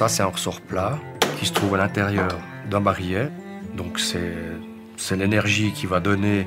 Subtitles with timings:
[0.00, 0.98] Ça, c'est un ressort plat
[1.38, 2.30] qui se trouve à l'intérieur
[2.70, 3.28] d'un barillet.
[3.76, 6.46] Donc, c'est l'énergie qui va donner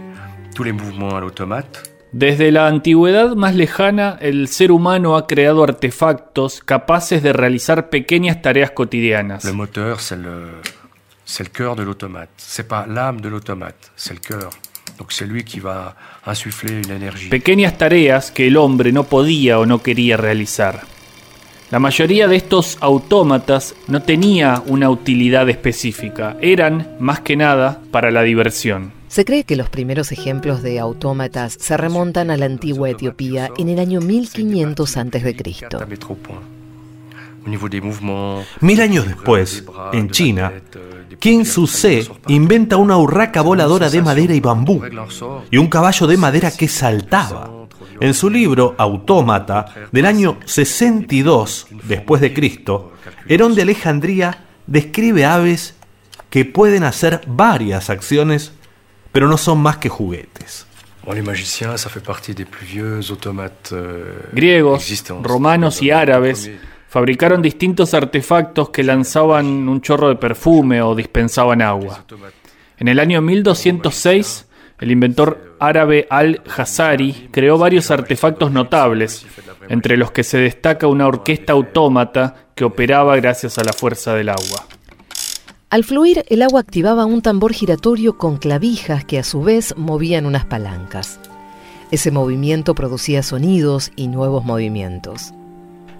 [0.55, 1.83] tous les mouvements à l'automate.
[2.13, 8.41] Desde la antigüedad más lejana, el ser humano ha creado artefactos capaces de realizar pequeñas
[8.41, 9.43] tareas cotidianas.
[9.45, 10.47] Le moteur, c'est le,
[11.23, 12.31] c'est le cœur de l'automate.
[12.37, 14.49] C'est pas l'âme de l'automate, c'est le cœur.
[14.97, 17.29] Donc c'est lui qui va insuffler une énergie.
[17.29, 20.81] Pequeñas tareas que el hombre no podía o no quería realizar.
[21.73, 28.11] La mayoría de estos autómatas no tenía una utilidad específica, eran más que nada para
[28.11, 28.91] la diversión.
[29.07, 33.69] Se cree que los primeros ejemplos de autómatas se remontan a la antigua Etiopía en
[33.69, 35.35] el año 1500 a.C.
[38.61, 40.53] Mil años después, en China,
[41.17, 44.79] Qin Su-se inventa una urraca voladora de madera y bambú
[45.49, 47.62] y un caballo de madera que saltaba.
[47.99, 52.93] En su libro Autómata, del año 62 después de Cristo,
[53.27, 55.75] Herón de Alejandría describe aves
[56.29, 58.53] que pueden hacer varias acciones,
[59.11, 60.65] pero no son más que juguetes.
[64.31, 66.49] Griegos, romanos y árabes
[66.87, 72.05] fabricaron distintos artefactos que lanzaban un chorro de perfume o dispensaban agua.
[72.77, 74.47] En el año 1206,
[74.83, 79.25] el inventor árabe Al-Hazari creó varios artefactos notables,
[79.69, 84.29] entre los que se destaca una orquesta autómata que operaba gracias a la fuerza del
[84.29, 84.67] agua.
[85.69, 90.25] Al fluir, el agua activaba un tambor giratorio con clavijas que a su vez movían
[90.25, 91.19] unas palancas.
[91.89, 95.33] Ese movimiento producía sonidos y nuevos movimientos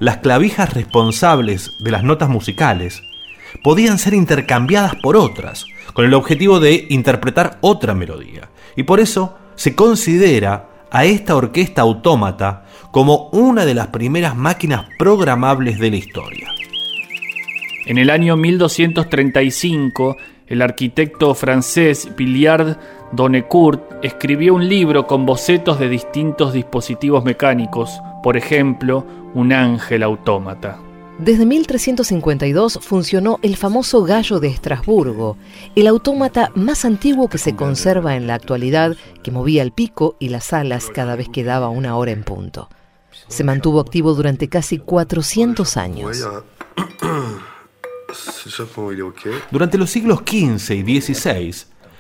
[0.04, 3.02] las clavijas responsables de las notas musicales
[3.64, 8.50] podían ser intercambiadas por otras, con el objetivo de interpretar otra melodía.
[8.76, 14.86] Y por eso se considera a esta orquesta autómata como una de las primeras máquinas
[15.00, 16.48] programables de la historia.
[17.86, 20.16] En el año 1235,
[20.48, 22.78] el arquitecto francés Billiard
[23.12, 30.83] Donecourt escribió un libro con bocetos de distintos dispositivos mecánicos, por ejemplo, un ángel autómata.
[31.20, 35.38] Desde 1352 funcionó el famoso gallo de Estrasburgo,
[35.76, 40.30] el autómata más antiguo que se conserva en la actualidad, que movía el pico y
[40.30, 42.68] las alas cada vez que daba una hora en punto.
[43.28, 46.28] Se mantuvo activo durante casi 400 años.
[49.52, 51.56] Durante los siglos XV y XVI,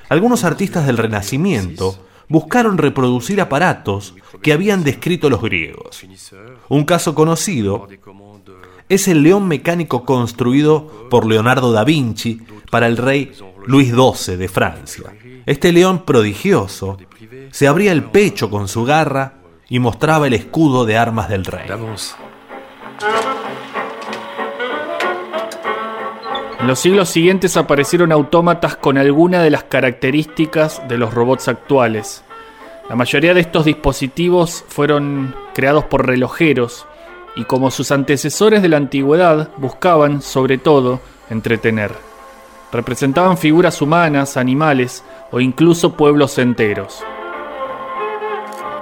[0.10, 1.98] algunos artistas del Renacimiento
[2.30, 6.04] buscaron reproducir aparatos que habían descrito los griegos.
[6.68, 7.88] Un caso conocido
[8.90, 13.32] es el león mecánico construido por Leonardo da Vinci para el rey
[13.66, 15.14] Luis XII de Francia.
[15.46, 16.98] Este león prodigioso
[17.52, 19.36] se abría el pecho con su garra
[19.70, 21.68] y mostraba el escudo de armas del rey.
[26.60, 32.24] En los siglos siguientes aparecieron autómatas con alguna de las características de los robots actuales.
[32.90, 36.86] La mayoría de estos dispositivos fueron creados por relojeros
[37.36, 41.00] y como sus antecesores de la antigüedad buscaban, sobre todo,
[41.30, 41.92] entretener.
[42.72, 47.04] Representaban figuras humanas, animales o incluso pueblos enteros.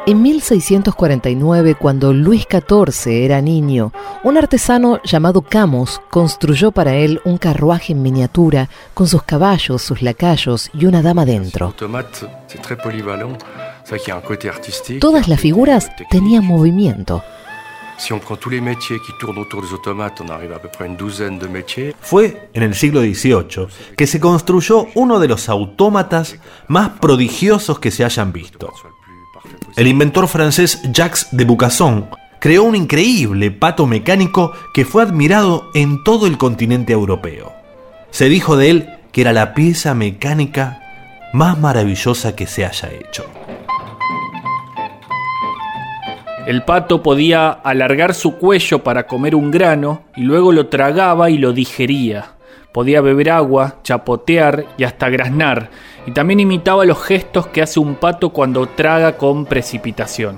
[0.07, 7.37] En 1649, cuando Luis XIV era niño, un artesano llamado Camus construyó para él un
[7.37, 11.75] carruaje en miniatura con sus caballos, sus lacayos y una dama dentro.
[14.99, 17.23] Todas las figuras tenían movimiento.
[22.01, 27.91] Fue en el siglo XVIII que se construyó uno de los autómatas más prodigiosos que
[27.91, 28.73] se hayan visto.
[29.75, 36.03] El inventor francés Jacques de Bucasson creó un increíble pato mecánico que fue admirado en
[36.03, 37.53] todo el continente europeo.
[38.09, 40.81] Se dijo de él que era la pieza mecánica
[41.33, 43.25] más maravillosa que se haya hecho.
[46.47, 51.37] El pato podía alargar su cuello para comer un grano y luego lo tragaba y
[51.37, 52.31] lo digería.
[52.71, 55.69] Podía beber agua, chapotear y hasta graznar,
[56.07, 60.37] y también imitaba los gestos que hace un pato cuando traga con precipitación.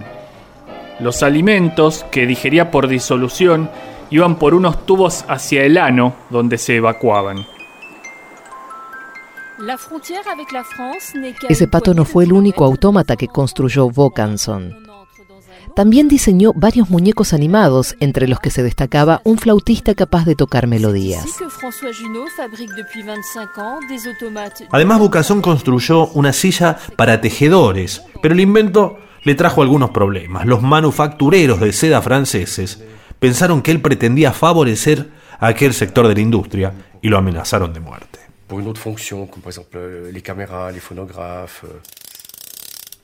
[0.99, 3.69] Los alimentos, que digería por disolución,
[4.09, 7.45] iban por unos tubos hacia el ano, donde se evacuaban.
[11.47, 14.92] Ese pato no fue el único autómata que construyó Vaucanson.
[15.75, 20.67] También diseñó varios muñecos animados, entre los que se destacaba un flautista capaz de tocar
[20.67, 21.25] melodías.
[24.71, 30.45] Además, Bucasson construyó una silla para tejedores, pero el invento le trajo algunos problemas.
[30.45, 32.83] Los manufactureros de seda franceses
[33.19, 35.09] pensaron que él pretendía favorecer
[35.39, 38.19] a aquel sector de la industria y lo amenazaron de muerte.
[38.47, 41.63] Pour une autre fonction, comme par exemple euh, les caméras, les phonographes.
[41.63, 41.79] euh,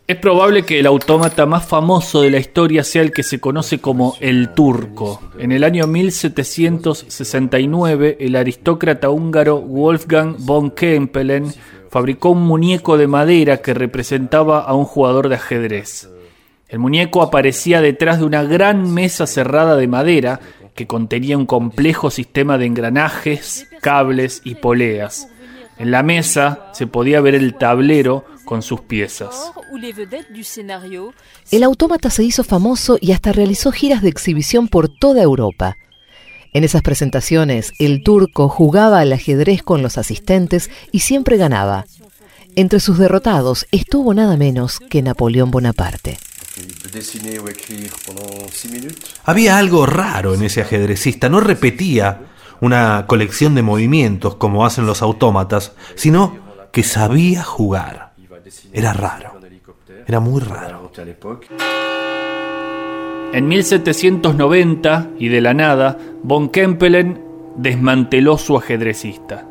[0.10, 3.78] Es probable que el autómata más famoso de la historia sea el que se conoce
[3.78, 5.22] como el turco.
[5.38, 11.54] En el año 1769, el aristócrata húngaro Wolfgang von Kempelen
[11.92, 16.10] fabricó un muñeco de madera que representaba a un jugador de ajedrez.
[16.68, 20.40] El muñeco aparecía detrás de una gran mesa cerrada de madera
[20.74, 25.28] que contenía un complejo sistema de engranajes, cables y poleas.
[25.80, 29.54] En la mesa se podía ver el tablero con sus piezas.
[31.52, 35.78] El autómata se hizo famoso y hasta realizó giras de exhibición por toda Europa.
[36.52, 41.86] En esas presentaciones, el turco jugaba al ajedrez con los asistentes y siempre ganaba.
[42.56, 46.18] Entre sus derrotados estuvo nada menos que Napoleón Bonaparte.
[46.58, 49.16] Il peut dessiner ou écrire pendant 6 minutes.
[49.24, 52.20] Había algo raro en ese ajedrecista, no repetía
[52.62, 56.38] una colección de movimientos como hacen los autómatas, sino
[56.72, 58.14] que sabía jugar.
[58.74, 59.40] Era raro,
[60.08, 60.92] era muy raro.
[63.32, 67.22] En 1790, y de la nada, von Kempelen
[67.58, 69.46] desmanteló su ajedrecista.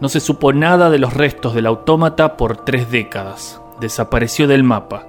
[0.00, 3.60] No se supo nada de los restos del autómata por tres décadas.
[3.80, 5.06] Desapareció del mapa.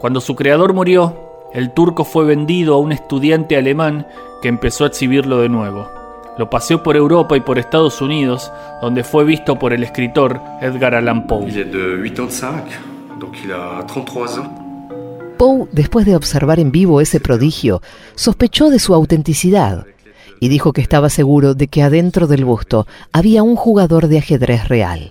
[0.00, 1.14] Cuando su creador murió,
[1.52, 4.06] el turco fue vendido a un estudiante alemán
[4.40, 5.99] que empezó a exhibirlo de nuevo.
[6.38, 8.50] Lo paseó por Europa y por Estados Unidos,
[8.80, 11.48] donde fue visto por el escritor Edgar Allan Poe.
[11.48, 12.64] Il est de 85,
[13.18, 14.48] donc il a 33 ans.
[15.36, 17.82] Poe, después de observar en vivo ese prodigio,
[18.14, 19.86] sospechó de su autenticidad
[20.38, 24.68] y dijo que estaba seguro de que adentro del busto había un jugador de ajedrez
[24.68, 25.10] real.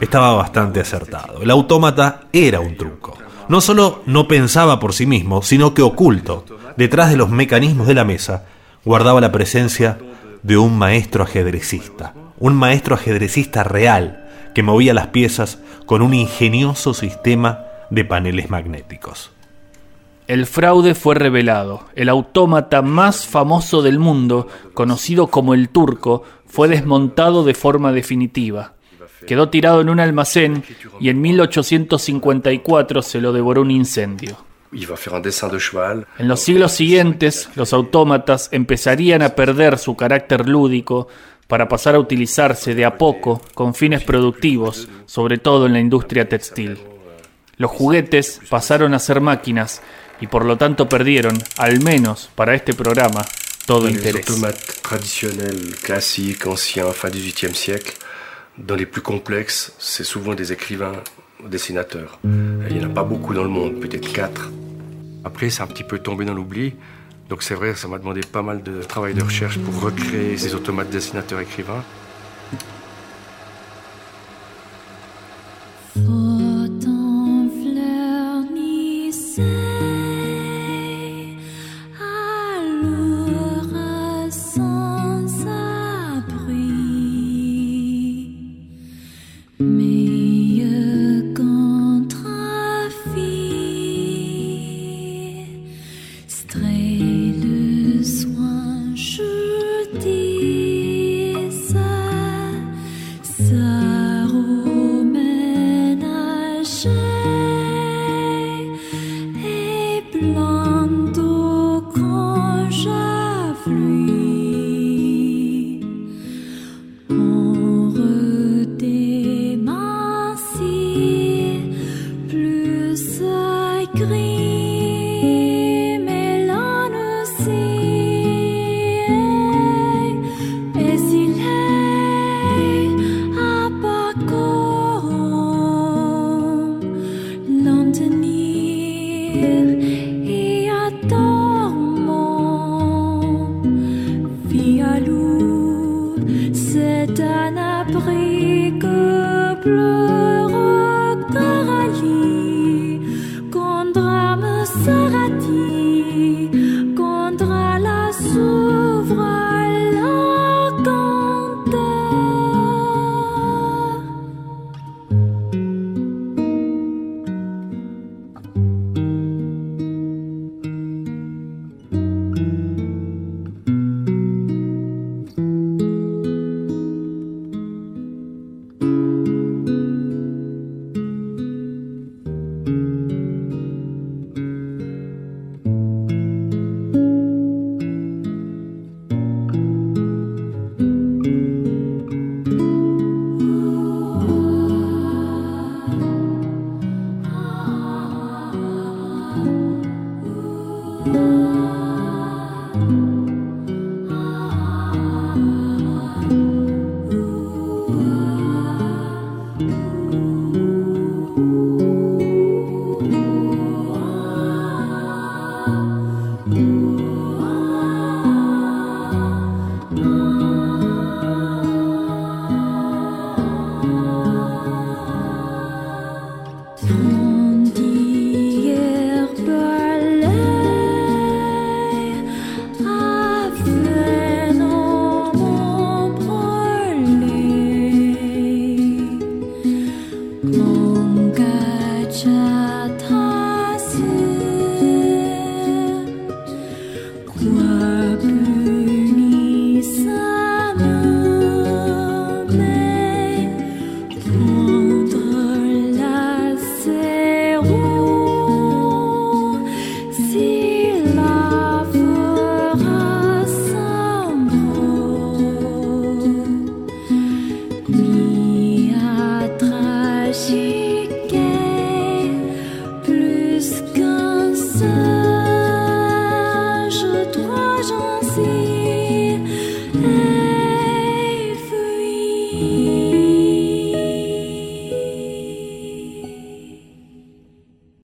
[0.00, 1.42] Estaba bastante acertado.
[1.42, 3.16] El autómata era un truco.
[3.50, 6.44] No solo no pensaba por sí mismo, sino que oculto,
[6.76, 8.44] detrás de los mecanismos de la mesa,
[8.84, 9.98] guardaba la presencia
[10.44, 12.14] de un maestro ajedrecista.
[12.38, 19.32] Un maestro ajedrecista real que movía las piezas con un ingenioso sistema de paneles magnéticos.
[20.28, 21.86] El fraude fue revelado.
[21.96, 28.74] El autómata más famoso del mundo, conocido como el turco, fue desmontado de forma definitiva.
[29.26, 30.64] Quedó tirado en un almacén
[31.00, 34.38] y en 1854 se lo devoró un incendio.
[36.18, 41.08] En los siglos siguientes, los autómatas empezarían a perder su carácter lúdico
[41.48, 46.28] para pasar a utilizarse de a poco con fines productivos, sobre todo en la industria
[46.28, 46.78] textil.
[47.56, 49.82] Los juguetes pasaron a ser máquinas
[50.20, 53.24] y por lo tanto perdieron, al menos para este programa,
[53.66, 54.24] todo interés.
[58.58, 61.02] Automates traditionnels, classiques, anciens, fin 18e siècle, dans les plus complexes, c'est souvent des écrivains,
[61.48, 62.18] dessinateurs.
[62.24, 64.50] Il n'y en a pas beaucoup dans le monde, peut-être quatre.
[65.24, 66.74] Après, c'est un petit peu tombé dans l'oubli.
[67.28, 70.54] Donc c'est vrai, ça m'a demandé pas mal de travail de recherche pour recréer ces
[70.54, 71.84] automates dessinateurs-écrivains.